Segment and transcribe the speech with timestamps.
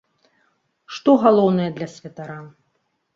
[0.95, 2.39] Што галоўнае для святара?